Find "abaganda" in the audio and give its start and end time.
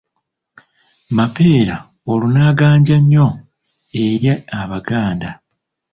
4.59-5.29